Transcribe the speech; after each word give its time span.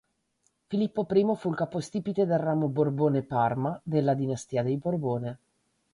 Filippo 0.65 1.05
I 1.07 1.35
fu 1.35 1.51
il 1.51 1.55
capostipite 1.55 2.25
del 2.25 2.39
ramo 2.39 2.69
Borbone-Parma 2.69 3.81
della 3.83 4.15
dinastia 4.15 4.63
dei 4.63 4.77
Borbone. 4.77 5.39